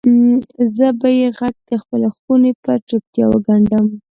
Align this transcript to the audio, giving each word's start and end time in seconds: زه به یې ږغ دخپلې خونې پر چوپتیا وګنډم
زه 0.77 0.87
به 0.99 1.09
یې 1.19 1.27
ږغ 1.37 1.55
دخپلې 1.71 2.09
خونې 2.15 2.51
پر 2.63 2.77
چوپتیا 2.89 3.25
وګنډم 3.29 3.85